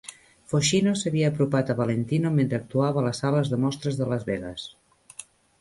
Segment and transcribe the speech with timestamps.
[0.51, 4.69] Foxino s'havia apropat a Valentino mentre actuava a les sales de mostres de Las Vegas.